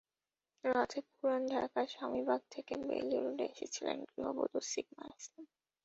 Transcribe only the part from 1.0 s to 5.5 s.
পুরান ঢাকার স্বামীবাগ থেকে বেইলি রোডে এসেছিলেন গৃহবধূ সিগমা ইসলাম।